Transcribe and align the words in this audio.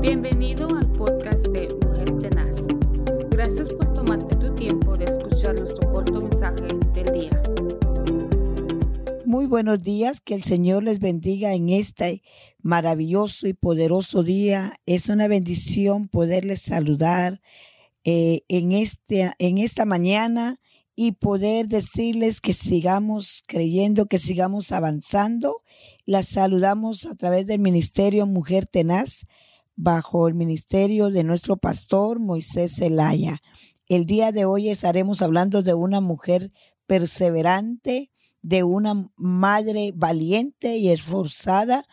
Bienvenido 0.00 0.66
al 0.74 0.90
podcast 0.94 1.46
de 1.48 1.68
Mujer 1.74 2.10
Tenaz. 2.22 2.56
Gracias 3.28 3.68
por 3.68 3.92
tomarte 3.92 4.34
tu 4.36 4.54
tiempo 4.54 4.96
de 4.96 5.04
escuchar 5.04 5.54
nuestro 5.54 5.92
corto 5.92 6.22
mensaje 6.22 6.68
del 6.94 7.12
día. 7.12 7.42
Muy 9.26 9.44
buenos 9.44 9.82
días, 9.82 10.22
que 10.22 10.34
el 10.34 10.42
Señor 10.42 10.84
les 10.84 11.00
bendiga 11.00 11.52
en 11.52 11.68
este 11.68 12.22
maravilloso 12.62 13.46
y 13.46 13.52
poderoso 13.52 14.22
día. 14.22 14.72
Es 14.86 15.10
una 15.10 15.28
bendición 15.28 16.08
poderles 16.08 16.62
saludar 16.62 17.42
eh, 18.04 18.40
en, 18.48 18.72
este, 18.72 19.30
en 19.38 19.58
esta 19.58 19.84
mañana 19.84 20.58
y 20.96 21.12
poder 21.12 21.68
decirles 21.68 22.40
que 22.40 22.54
sigamos 22.54 23.42
creyendo, 23.46 24.06
que 24.06 24.18
sigamos 24.18 24.72
avanzando. 24.72 25.56
Las 26.06 26.28
saludamos 26.28 27.04
a 27.04 27.14
través 27.16 27.46
del 27.46 27.60
Ministerio 27.60 28.26
Mujer 28.26 28.66
Tenaz, 28.66 29.26
bajo 29.76 30.28
el 30.28 30.34
ministerio 30.34 31.10
de 31.10 31.24
nuestro 31.24 31.56
pastor 31.56 32.20
Moisés 32.20 32.76
Zelaya. 32.76 33.40
El 33.86 34.06
día 34.06 34.32
de 34.32 34.44
hoy 34.44 34.70
estaremos 34.70 35.22
hablando 35.22 35.62
de 35.62 35.74
una 35.74 36.00
mujer 36.00 36.52
perseverante, 36.86 38.10
de 38.42 38.62
una 38.62 39.10
madre 39.16 39.92
valiente 39.94 40.76
y 40.76 40.90
esforzada, 40.90 41.84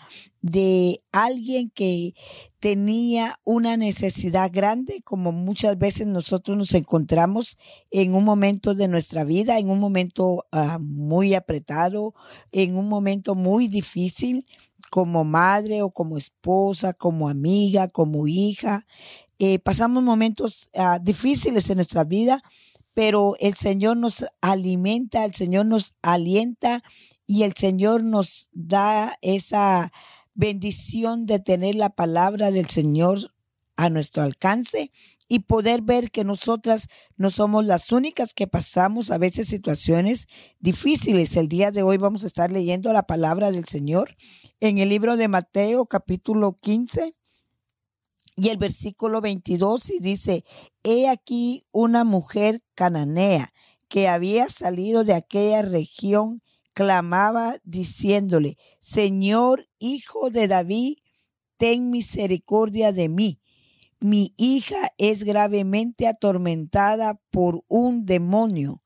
de 0.47 1.03
alguien 1.11 1.69
que 1.69 2.13
tenía 2.59 3.35
una 3.43 3.75
necesidad 3.75 4.49
grande, 4.51 5.01
como 5.03 5.31
muchas 5.31 5.77
veces 5.77 6.07
nosotros 6.07 6.57
nos 6.57 6.73
encontramos 6.73 7.57
en 7.91 8.15
un 8.15 8.23
momento 8.23 8.73
de 8.73 8.87
nuestra 8.87 9.25
vida, 9.25 9.59
en 9.59 9.69
un 9.69 9.79
momento 9.79 10.45
ah, 10.51 10.79
muy 10.81 11.33
apretado, 11.33 12.13
en 12.51 12.77
un 12.77 12.87
momento 12.87 13.35
muy 13.35 13.67
difícil, 13.67 14.45
como 14.89 15.25
madre 15.25 15.81
o 15.81 15.91
como 15.91 16.17
esposa, 16.17 16.93
como 16.93 17.27
amiga, 17.27 17.89
como 17.89 18.25
hija. 18.27 18.85
Eh, 19.39 19.59
pasamos 19.59 20.01
momentos 20.01 20.69
ah, 20.75 20.99
difíciles 21.01 21.69
en 21.69 21.75
nuestra 21.75 22.05
vida, 22.05 22.41
pero 22.93 23.35
el 23.39 23.55
Señor 23.55 23.97
nos 23.97 24.25
alimenta, 24.41 25.25
el 25.25 25.35
Señor 25.35 25.65
nos 25.65 25.93
alienta 26.01 26.81
y 27.27 27.43
el 27.43 27.53
Señor 27.53 28.05
nos 28.05 28.49
da 28.53 29.13
esa 29.21 29.91
bendición 30.37 31.25
de 31.25 31.39
tener 31.39 31.75
la 31.75 31.89
palabra 31.89 32.51
del 32.51 32.67
Señor 32.67 33.33
a 33.75 33.89
nuestro 33.89 34.23
alcance 34.23 34.91
y 35.27 35.39
poder 35.39 35.81
ver 35.81 36.09
que 36.11 36.23
nosotras 36.23 36.87
no 37.17 37.31
somos 37.31 37.65
las 37.65 37.91
únicas 37.91 38.33
que 38.33 38.47
pasamos 38.47 39.11
a 39.11 39.17
veces 39.17 39.47
situaciones 39.47 40.27
difíciles. 40.59 41.35
El 41.35 41.49
día 41.49 41.71
de 41.71 41.83
hoy 41.83 41.97
vamos 41.97 42.23
a 42.23 42.27
estar 42.27 42.51
leyendo 42.51 42.93
la 42.93 43.03
palabra 43.03 43.51
del 43.51 43.65
Señor 43.65 44.15
en 44.59 44.77
el 44.77 44.89
libro 44.89 45.17
de 45.17 45.27
Mateo 45.27 45.87
capítulo 45.87 46.57
15 46.61 47.15
y 48.35 48.49
el 48.49 48.57
versículo 48.57 49.19
22 49.19 49.89
y 49.89 49.99
dice, 49.99 50.43
he 50.83 51.09
aquí 51.09 51.65
una 51.71 52.03
mujer 52.03 52.61
cananea 52.75 53.51
que 53.89 54.07
había 54.07 54.49
salido 54.49 55.03
de 55.03 55.15
aquella 55.15 55.63
región, 55.63 56.43
clamaba 56.77 57.57
diciéndole, 57.63 58.55
Señor, 58.79 59.67
hijo 59.79 60.29
de 60.29 60.47
David, 60.47 60.97
ten 61.57 61.89
misericordia 61.89 62.91
de 62.91 63.09
mí. 63.09 63.41
Mi 63.99 64.35
hija 64.37 64.77
es 64.99 65.23
gravemente 65.23 66.05
atormentada 66.05 67.19
por 67.31 67.63
un 67.67 68.05
demonio. 68.05 68.83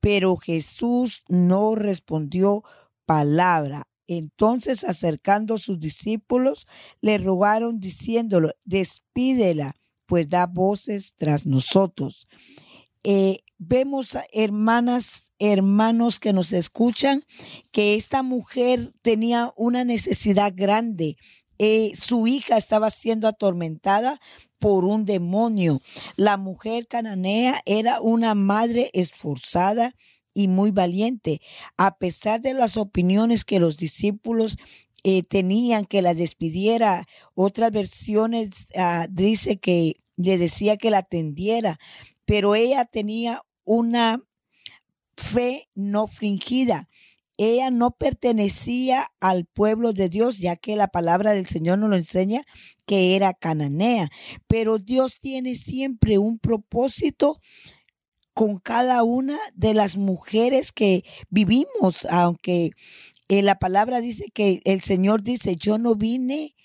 Pero 0.00 0.36
Jesús 0.36 1.24
no 1.28 1.76
respondió 1.76 2.62
palabra. 3.06 3.84
Entonces, 4.06 4.84
acercando 4.84 5.56
sus 5.56 5.80
discípulos, 5.80 6.66
le 7.00 7.16
rogaron 7.16 7.80
diciéndolo, 7.80 8.50
despídela, 8.66 9.76
pues 10.04 10.28
da 10.28 10.44
voces 10.46 11.14
tras 11.16 11.46
nosotros. 11.46 12.28
Eh, 13.02 13.38
vemos, 13.60 14.16
hermanas, 14.32 15.32
hermanos 15.38 16.18
que 16.18 16.32
nos 16.32 16.52
escuchan, 16.52 17.24
que 17.70 17.94
esta 17.94 18.22
mujer 18.22 18.94
tenía 19.02 19.52
una 19.54 19.84
necesidad 19.84 20.52
grande. 20.56 21.16
Eh, 21.58 21.92
su 21.94 22.26
hija 22.26 22.56
estaba 22.56 22.90
siendo 22.90 23.28
atormentada 23.28 24.18
por 24.58 24.86
un 24.86 25.04
demonio. 25.04 25.82
La 26.16 26.38
mujer 26.38 26.86
cananea 26.88 27.60
era 27.66 28.00
una 28.00 28.34
madre 28.34 28.90
esforzada 28.94 29.94
y 30.32 30.48
muy 30.48 30.70
valiente, 30.70 31.40
a 31.76 31.98
pesar 31.98 32.40
de 32.40 32.54
las 32.54 32.78
opiniones 32.78 33.44
que 33.44 33.60
los 33.60 33.76
discípulos 33.76 34.56
eh, 35.04 35.22
tenían 35.22 35.84
que 35.84 36.00
la 36.00 36.14
despidiera. 36.14 37.04
Otras 37.34 37.72
versiones 37.72 38.68
uh, 38.74 39.06
dice 39.10 39.58
que 39.58 39.96
le 40.16 40.38
decía 40.38 40.76
que 40.78 40.90
la 40.90 40.98
atendiera, 40.98 41.78
pero 42.24 42.54
ella 42.54 42.84
tenía 42.86 43.40
una 43.70 44.20
fe 45.16 45.68
no 45.76 46.08
fingida. 46.08 46.88
Ella 47.36 47.70
no 47.70 47.92
pertenecía 47.92 49.06
al 49.20 49.44
pueblo 49.44 49.92
de 49.92 50.08
Dios, 50.08 50.38
ya 50.38 50.56
que 50.56 50.74
la 50.74 50.88
palabra 50.88 51.34
del 51.34 51.46
Señor 51.46 51.78
nos 51.78 51.88
lo 51.88 51.96
enseña 51.96 52.42
que 52.84 53.14
era 53.14 53.32
cananea. 53.32 54.10
Pero 54.48 54.78
Dios 54.78 55.20
tiene 55.20 55.54
siempre 55.54 56.18
un 56.18 56.40
propósito 56.40 57.40
con 58.34 58.58
cada 58.58 59.04
una 59.04 59.38
de 59.54 59.72
las 59.72 59.96
mujeres 59.96 60.72
que 60.72 61.04
vivimos, 61.28 62.06
aunque 62.10 62.72
eh, 63.28 63.42
la 63.42 63.54
palabra 63.54 64.00
dice 64.00 64.24
que 64.34 64.62
el 64.64 64.80
Señor 64.80 65.22
dice, 65.22 65.54
yo 65.54 65.78
no 65.78 65.94
vine 65.94 66.56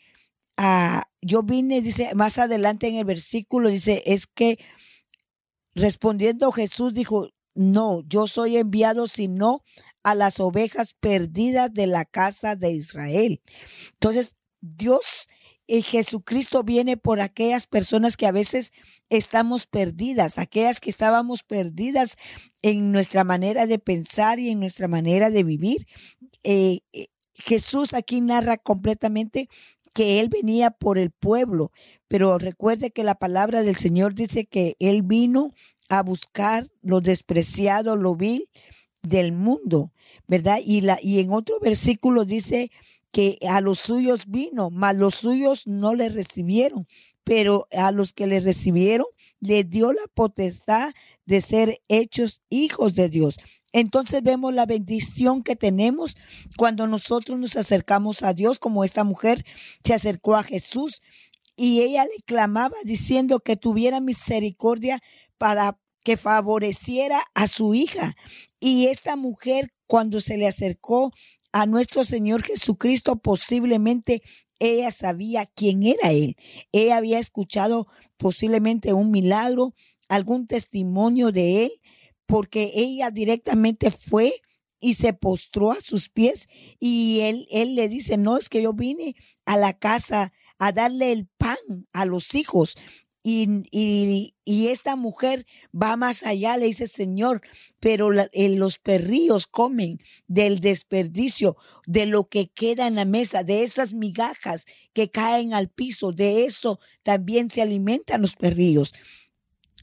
a, 0.57 1.03
yo 1.21 1.43
vine, 1.43 1.81
dice, 1.81 2.15
más 2.15 2.39
adelante 2.39 2.87
en 2.87 2.95
el 2.95 3.05
versículo, 3.05 3.69
dice, 3.69 4.01
es 4.07 4.25
que 4.25 4.57
respondiendo 5.75 6.51
Jesús 6.51 6.93
dijo, 6.93 7.29
no, 7.53 8.01
yo 8.07 8.27
soy 8.27 8.57
enviado 8.57 9.07
sino 9.07 9.63
a 10.03 10.15
las 10.15 10.39
ovejas 10.39 10.93
perdidas 10.99 11.73
de 11.73 11.87
la 11.87 12.05
casa 12.05 12.55
de 12.55 12.71
Israel. 12.71 13.41
Entonces, 13.93 14.35
Dios 14.61 15.27
y 15.67 15.81
Jesucristo 15.81 16.63
viene 16.63 16.97
por 16.97 17.21
aquellas 17.21 17.65
personas 17.65 18.17
que 18.17 18.27
a 18.27 18.31
veces 18.31 18.71
estamos 19.09 19.67
perdidas, 19.67 20.37
aquellas 20.37 20.79
que 20.79 20.89
estábamos 20.89 21.43
perdidas 21.43 22.17
en 22.61 22.91
nuestra 22.91 23.23
manera 23.23 23.65
de 23.65 23.79
pensar 23.79 24.39
y 24.39 24.49
en 24.49 24.59
nuestra 24.59 24.87
manera 24.87 25.29
de 25.29 25.43
vivir. 25.43 25.87
Eh, 26.43 26.79
eh, 26.93 27.07
Jesús 27.35 27.93
aquí 27.93 28.21
narra 28.21 28.57
completamente 28.57 29.49
que 29.95 30.19
Él 30.19 30.27
venía 30.27 30.71
por 30.71 30.97
el 30.97 31.09
pueblo, 31.09 31.71
pero 32.09 32.37
recuerde 32.37 32.91
que 32.91 33.05
la 33.05 33.15
palabra 33.15 33.63
del 33.63 33.77
Señor 33.77 34.13
dice 34.13 34.45
que 34.45 34.75
Él 34.79 35.03
vino 35.03 35.53
a 35.87 36.03
buscar 36.03 36.69
lo 36.81 36.99
despreciado, 36.99 37.95
lo 37.95 38.17
vil 38.17 38.49
del 39.03 39.31
mundo, 39.31 39.93
¿verdad? 40.27 40.59
Y, 40.63 40.81
la, 40.81 40.99
y 41.01 41.21
en 41.21 41.31
otro 41.31 41.61
versículo 41.61 42.25
dice 42.25 42.71
que 43.11 43.37
a 43.47 43.61
los 43.61 43.79
suyos 43.79 44.25
vino, 44.27 44.69
mas 44.69 44.97
los 44.97 45.15
suyos 45.15 45.65
no 45.65 45.95
le 45.95 46.09
recibieron, 46.09 46.85
pero 47.23 47.65
a 47.71 47.91
los 47.91 48.11
que 48.11 48.27
le 48.27 48.41
recibieron 48.41 49.07
le 49.39 49.63
dio 49.63 49.93
la 49.93 50.05
potestad 50.13 50.91
de 51.25 51.39
ser 51.39 51.81
hechos 51.87 52.41
hijos 52.49 52.95
de 52.95 53.07
Dios. 53.07 53.37
Entonces 53.75 54.23
vemos 54.23 54.53
la 54.53 54.65
bendición 54.65 55.43
que 55.43 55.57
tenemos 55.57 56.15
cuando 56.55 56.87
nosotros 56.87 57.37
nos 57.37 57.57
acercamos 57.57 58.23
a 58.23 58.33
Dios, 58.33 58.57
como 58.57 58.85
esta 58.85 59.03
mujer 59.03 59.45
se 59.83 59.93
acercó 59.93 60.37
a 60.37 60.43
Jesús 60.43 61.01
y 61.57 61.81
ella 61.81 62.05
le 62.05 62.23
clamaba 62.23 62.77
diciendo 62.85 63.41
que 63.41 63.57
tuviera 63.57 63.99
misericordia 63.99 65.01
para 65.37 65.77
que 66.05 66.15
favoreciera 66.15 67.21
a 67.33 67.49
su 67.49 67.73
hija. 67.73 68.15
Y 68.61 68.85
esta 68.85 69.17
mujer 69.17 69.73
cuando 69.87 70.21
se 70.21 70.37
le 70.37 70.47
acercó 70.47 71.11
a 71.51 71.65
nuestro 71.65 72.05
Señor 72.05 72.43
Jesucristo, 72.43 73.17
posiblemente 73.17 74.21
ella 74.59 74.89
sabía 74.89 75.47
quién 75.47 75.83
era 75.83 76.13
Él. 76.13 76.37
Ella 76.71 76.95
había 76.95 77.19
escuchado 77.19 77.87
posiblemente 78.15 78.93
un 78.93 79.11
milagro, 79.11 79.75
algún 80.07 80.47
testimonio 80.47 81.33
de 81.33 81.65
Él, 81.65 81.71
porque 82.25 82.71
ella 82.75 83.11
directamente 83.11 83.91
fue 83.91 84.41
y 84.79 84.95
se 84.95 85.13
postró 85.13 85.71
a 85.71 85.81
sus 85.81 86.09
pies 86.09 86.47
y 86.79 87.21
él, 87.21 87.47
él 87.49 87.75
le 87.75 87.89
dice, 87.89 88.17
no, 88.17 88.37
es 88.37 88.49
que 88.49 88.61
yo 88.61 88.73
vine 88.73 89.15
a 89.45 89.57
la 89.57 89.73
casa 89.73 90.31
a 90.59 90.71
darle 90.71 91.11
el 91.11 91.27
pan 91.37 91.57
a 91.93 92.05
los 92.05 92.35
hijos. 92.35 92.75
Y, 93.27 94.35
esta 94.45 94.95
mujer 94.95 95.47
va 95.73 95.97
más 95.97 96.21
allá, 96.21 96.57
le 96.57 96.67
dice, 96.67 96.87
Señor, 96.87 97.41
pero 97.79 98.11
los 98.11 98.77
perrillos 98.77 99.47
comen 99.47 99.97
del 100.27 100.59
desperdicio, 100.59 101.57
de 101.87 102.05
lo 102.05 102.29
que 102.29 102.49
queda 102.49 102.85
en 102.85 102.93
la 102.93 103.05
mesa, 103.05 103.41
de 103.43 103.63
esas 103.63 103.93
migajas 103.93 104.65
que 104.93 105.09
caen 105.09 105.53
al 105.53 105.69
piso, 105.69 106.11
de 106.11 106.45
eso 106.45 106.79
también 107.01 107.49
se 107.49 107.63
alimentan 107.63 108.21
los 108.21 108.35
perrillos. 108.35 108.93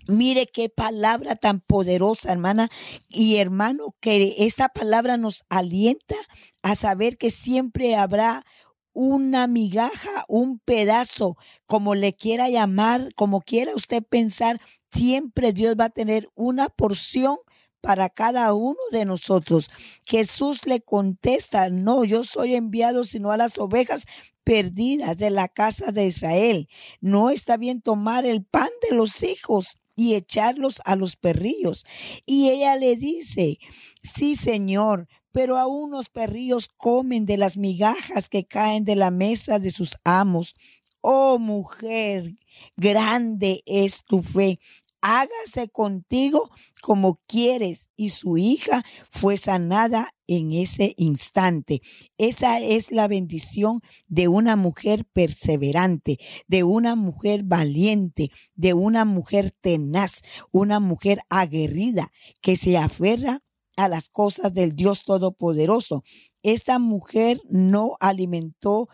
Mire 0.06 0.46
qué 0.46 0.68
palabra 0.68 1.36
tan 1.36 1.60
poderosa, 1.60 2.32
hermana 2.32 2.68
y 3.08 3.36
hermano, 3.36 3.94
que 4.00 4.34
esta 4.38 4.68
palabra 4.68 5.16
nos 5.16 5.44
alienta 5.48 6.16
a 6.62 6.76
saber 6.76 7.18
que 7.18 7.30
siempre 7.30 7.94
habrá 7.96 8.44
una 8.92 9.46
migaja, 9.46 10.24
un 10.28 10.58
pedazo, 10.58 11.36
como 11.66 11.94
le 11.94 12.14
quiera 12.14 12.48
llamar, 12.48 13.14
como 13.14 13.40
quiera 13.40 13.74
usted 13.74 14.02
pensar, 14.02 14.60
siempre 14.92 15.52
Dios 15.52 15.74
va 15.78 15.86
a 15.86 15.90
tener 15.90 16.28
una 16.34 16.68
porción 16.68 17.36
para 17.80 18.08
cada 18.08 18.54
uno 18.54 18.78
de 18.92 19.04
nosotros. 19.04 19.70
Jesús 20.04 20.66
le 20.66 20.80
contesta, 20.80 21.68
no, 21.70 22.04
yo 22.04 22.24
soy 22.24 22.54
enviado 22.54 23.04
sino 23.04 23.32
a 23.32 23.36
las 23.36 23.58
ovejas 23.58 24.04
perdidas 24.44 25.16
de 25.16 25.30
la 25.30 25.48
casa 25.48 25.92
de 25.92 26.06
Israel. 26.06 26.68
No 27.00 27.30
está 27.30 27.56
bien 27.56 27.82
tomar 27.82 28.24
el 28.24 28.44
pan 28.44 28.68
de 28.88 28.96
los 28.96 29.22
hijos 29.22 29.81
y 29.96 30.14
echarlos 30.14 30.80
a 30.84 30.96
los 30.96 31.16
perrillos. 31.16 31.84
Y 32.26 32.50
ella 32.50 32.76
le 32.76 32.96
dice, 32.96 33.58
sí, 34.02 34.36
Señor, 34.36 35.08
pero 35.32 35.58
aún 35.58 35.90
los 35.90 36.08
perrillos 36.08 36.68
comen 36.76 37.26
de 37.26 37.36
las 37.36 37.56
migajas 37.56 38.28
que 38.28 38.44
caen 38.44 38.84
de 38.84 38.96
la 38.96 39.10
mesa 39.10 39.58
de 39.58 39.70
sus 39.70 39.96
amos. 40.04 40.54
Oh 41.00 41.38
mujer, 41.38 42.36
grande 42.76 43.62
es 43.66 44.04
tu 44.04 44.22
fe 44.22 44.58
hágase 45.02 45.68
contigo 45.68 46.48
como 46.80 47.18
quieres. 47.26 47.90
Y 47.96 48.10
su 48.10 48.38
hija 48.38 48.82
fue 49.10 49.36
sanada 49.36 50.08
en 50.26 50.52
ese 50.52 50.94
instante. 50.96 51.82
Esa 52.16 52.60
es 52.60 52.90
la 52.90 53.08
bendición 53.08 53.80
de 54.06 54.28
una 54.28 54.56
mujer 54.56 55.04
perseverante, 55.12 56.18
de 56.48 56.64
una 56.64 56.96
mujer 56.96 57.42
valiente, 57.44 58.30
de 58.54 58.72
una 58.72 59.04
mujer 59.04 59.50
tenaz, 59.60 60.22
una 60.52 60.80
mujer 60.80 61.20
aguerrida 61.28 62.10
que 62.40 62.56
se 62.56 62.78
aferra 62.78 63.40
a 63.76 63.88
las 63.88 64.08
cosas 64.08 64.54
del 64.54 64.74
Dios 64.74 65.04
Todopoderoso. 65.04 66.04
Esta 66.42 66.78
mujer 66.78 67.40
no 67.50 67.96
alimentó 68.00 68.88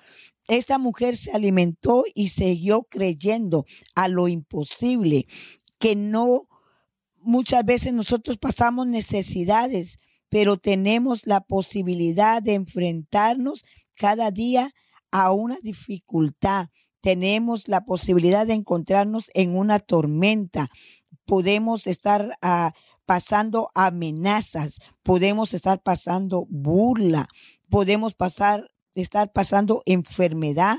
esta 0.48 0.78
mujer 0.78 1.14
se 1.14 1.30
alimentó 1.32 2.04
y 2.14 2.28
siguió 2.28 2.86
creyendo 2.88 3.66
a 3.94 4.08
lo 4.08 4.28
imposible 4.28 5.26
que 5.78 5.96
no, 5.96 6.42
muchas 7.16 7.64
veces 7.64 7.92
nosotros 7.92 8.38
pasamos 8.38 8.86
necesidades, 8.86 9.98
pero 10.28 10.56
tenemos 10.56 11.26
la 11.26 11.40
posibilidad 11.40 12.42
de 12.42 12.54
enfrentarnos 12.54 13.64
cada 13.94 14.30
día 14.30 14.70
a 15.10 15.32
una 15.32 15.58
dificultad. 15.62 16.68
Tenemos 17.00 17.68
la 17.68 17.84
posibilidad 17.84 18.46
de 18.46 18.54
encontrarnos 18.54 19.30
en 19.34 19.56
una 19.56 19.78
tormenta. 19.78 20.68
Podemos 21.24 21.86
estar 21.86 22.36
ah, 22.42 22.72
pasando 23.06 23.70
amenazas, 23.74 24.80
podemos 25.02 25.54
estar 25.54 25.80
pasando 25.82 26.46
burla, 26.50 27.26
podemos 27.70 28.14
pasar 28.14 28.68
estar 28.94 29.32
pasando 29.32 29.82
enfermedad, 29.86 30.76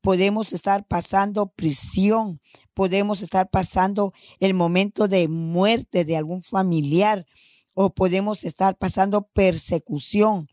podemos 0.00 0.52
estar 0.52 0.86
pasando 0.86 1.48
prisión, 1.48 2.40
podemos 2.74 3.22
estar 3.22 3.50
pasando 3.50 4.12
el 4.38 4.54
momento 4.54 5.08
de 5.08 5.28
muerte 5.28 6.04
de 6.04 6.16
algún 6.16 6.42
familiar 6.42 7.26
o 7.74 7.90
podemos 7.90 8.44
estar 8.44 8.76
pasando 8.76 9.28
persecución. 9.32 10.46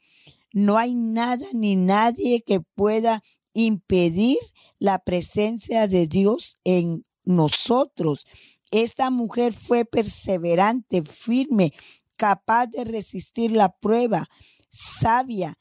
No 0.54 0.78
hay 0.78 0.96
nada 0.96 1.46
ni 1.54 1.76
nadie 1.76 2.42
que 2.42 2.62
pueda 2.62 3.22
impedir 3.54 4.38
la 4.80 5.00
presencia 5.00 5.88
de 5.88 6.08
Dios 6.08 6.58
en 6.64 7.04
nosotros. 7.24 8.26
Esta 8.72 9.10
mujer 9.10 9.54
fue 9.54 9.86
perseverante, 9.86 11.04
firme, 11.04 11.74
capaz 12.18 12.68
de 12.68 12.84
resistir 12.84 13.52
la 13.52 13.70
prueba, 13.70 14.28
sabia, 14.70 15.58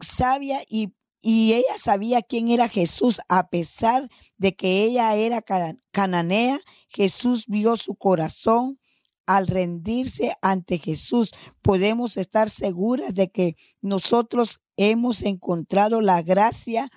sabia 0.00 0.60
y, 0.68 0.92
y 1.22 1.52
ella 1.52 1.76
sabía 1.76 2.22
quién 2.22 2.48
era 2.48 2.68
Jesús. 2.68 3.20
A 3.28 3.48
pesar 3.48 4.08
de 4.38 4.54
que 4.54 4.82
ella 4.84 5.14
era 5.16 5.42
cananea, 5.90 6.58
Jesús 6.88 7.44
vio 7.46 7.76
su 7.76 7.94
corazón 7.94 8.78
al 9.26 9.46
rendirse 9.46 10.32
ante 10.42 10.78
Jesús. 10.78 11.32
Podemos 11.62 12.16
estar 12.16 12.50
seguras 12.50 13.14
de 13.14 13.30
que 13.30 13.56
nosotros 13.80 14.60
hemos 14.76 15.22
encontrado 15.22 16.00
la 16.00 16.22
gracia 16.22 16.90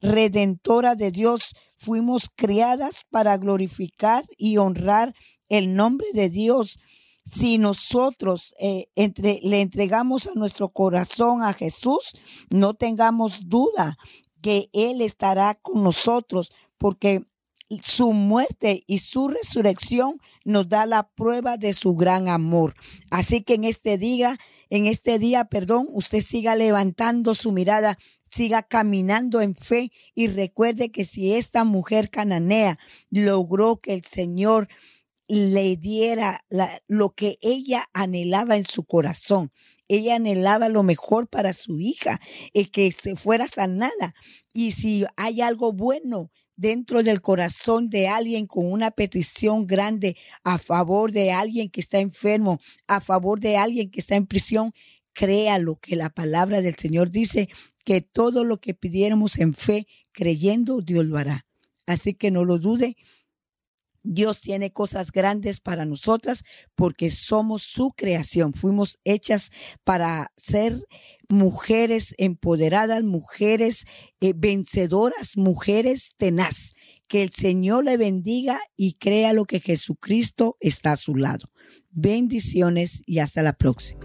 redentora 0.00 0.96
de 0.96 1.10
Dios. 1.10 1.54
Fuimos 1.76 2.28
criadas 2.34 3.04
para 3.10 3.36
glorificar 3.36 4.24
y 4.36 4.58
honrar 4.58 5.14
el 5.48 5.74
nombre 5.74 6.08
de 6.12 6.28
Dios 6.28 6.78
si 7.30 7.58
nosotros 7.58 8.54
eh, 8.58 8.88
entre, 8.94 9.40
le 9.42 9.60
entregamos 9.60 10.26
a 10.26 10.34
nuestro 10.34 10.70
corazón 10.70 11.42
a 11.42 11.52
Jesús, 11.52 12.12
no 12.50 12.74
tengamos 12.74 13.48
duda 13.48 13.98
que 14.40 14.70
Él 14.72 15.00
estará 15.00 15.54
con 15.54 15.82
nosotros, 15.82 16.52
porque 16.78 17.24
su 17.82 18.14
muerte 18.14 18.82
y 18.86 19.00
su 19.00 19.28
resurrección 19.28 20.18
nos 20.44 20.68
da 20.68 20.86
la 20.86 21.10
prueba 21.10 21.58
de 21.58 21.74
su 21.74 21.94
gran 21.94 22.28
amor. 22.28 22.74
Así 23.10 23.42
que 23.42 23.54
en 23.54 23.64
este 23.64 23.98
día, 23.98 24.38
en 24.70 24.86
este 24.86 25.18
día, 25.18 25.44
perdón, 25.44 25.86
usted 25.90 26.22
siga 26.22 26.56
levantando 26.56 27.34
su 27.34 27.52
mirada, 27.52 27.98
siga 28.30 28.62
caminando 28.62 29.42
en 29.42 29.54
fe 29.54 29.92
y 30.14 30.28
recuerde 30.28 30.90
que 30.90 31.04
si 31.04 31.34
esta 31.34 31.64
mujer 31.64 32.08
cananea 32.08 32.78
logró 33.10 33.76
que 33.76 33.92
el 33.92 34.04
Señor 34.04 34.68
le 35.28 35.76
diera 35.76 36.44
lo 36.88 37.10
que 37.10 37.38
ella 37.42 37.84
anhelaba 37.92 38.56
en 38.56 38.64
su 38.64 38.84
corazón. 38.84 39.52
Ella 39.86 40.16
anhelaba 40.16 40.68
lo 40.68 40.82
mejor 40.82 41.28
para 41.28 41.52
su 41.52 41.80
hija, 41.80 42.20
el 42.52 42.70
que 42.70 42.90
se 42.92 43.16
fuera 43.16 43.46
sanada. 43.46 44.14
Y 44.52 44.72
si 44.72 45.04
hay 45.16 45.40
algo 45.40 45.72
bueno 45.72 46.30
dentro 46.56 47.02
del 47.02 47.20
corazón 47.20 47.88
de 47.88 48.08
alguien 48.08 48.46
con 48.46 48.70
una 48.70 48.90
petición 48.90 49.66
grande 49.66 50.16
a 50.44 50.58
favor 50.58 51.12
de 51.12 51.30
alguien 51.30 51.70
que 51.70 51.80
está 51.80 52.00
enfermo, 52.00 52.58
a 52.86 53.00
favor 53.00 53.38
de 53.38 53.56
alguien 53.56 53.90
que 53.90 54.00
está 54.00 54.16
en 54.16 54.26
prisión, 54.26 54.72
créalo 55.12 55.76
que 55.76 55.96
la 55.96 56.10
palabra 56.10 56.60
del 56.60 56.74
Señor 56.76 57.10
dice 57.10 57.48
que 57.84 58.00
todo 58.00 58.44
lo 58.44 58.58
que 58.58 58.74
pidiéramos 58.74 59.38
en 59.38 59.54
fe, 59.54 59.86
creyendo, 60.12 60.80
Dios 60.80 61.06
lo 61.06 61.16
hará. 61.16 61.46
Así 61.86 62.12
que 62.12 62.30
no 62.30 62.44
lo 62.44 62.58
dude, 62.58 62.96
Dios 64.10 64.40
tiene 64.40 64.72
cosas 64.72 65.12
grandes 65.12 65.60
para 65.60 65.84
nosotras 65.84 66.42
porque 66.74 67.10
somos 67.10 67.62
su 67.62 67.90
creación. 67.90 68.54
Fuimos 68.54 68.98
hechas 69.04 69.50
para 69.84 70.32
ser 70.34 70.82
mujeres 71.28 72.14
empoderadas, 72.16 73.02
mujeres 73.02 73.84
eh, 74.20 74.32
vencedoras, 74.34 75.36
mujeres 75.36 76.12
tenaz. 76.16 76.74
Que 77.06 77.22
el 77.22 77.32
Señor 77.32 77.84
le 77.84 77.98
bendiga 77.98 78.58
y 78.76 78.94
crea 78.94 79.32
lo 79.34 79.44
que 79.44 79.60
Jesucristo 79.60 80.56
está 80.60 80.92
a 80.92 80.96
su 80.96 81.14
lado. 81.14 81.48
Bendiciones 81.90 83.02
y 83.06 83.18
hasta 83.18 83.42
la 83.42 83.52
próxima. 83.52 84.00